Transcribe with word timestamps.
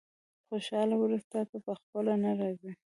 خوشاله 0.47 0.95
ورځې 0.99 1.27
تاته 1.31 1.57
په 1.65 1.71
خپله 1.79 2.13
نه 2.23 2.31
راځي. 2.39 2.71